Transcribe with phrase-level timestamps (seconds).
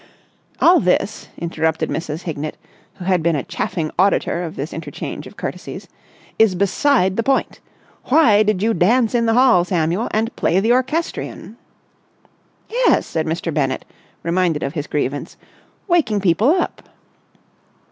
[0.59, 2.23] "All this," interrupted Mrs.
[2.23, 2.57] Hignett,
[2.95, 5.87] who had been a chaffing auditor of this interchange of courtesies,
[6.39, 7.59] "is beside the point.
[8.05, 11.55] Why did you dance in the hall, Samuel, and play the orchestrion?"
[12.67, 13.53] "Yes," said Mr.
[13.53, 13.85] Bennett,
[14.23, 15.37] reminded of his grievance,
[15.87, 16.89] "waking people up."